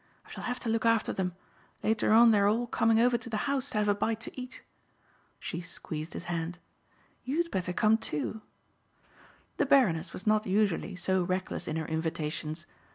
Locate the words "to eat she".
4.21-5.61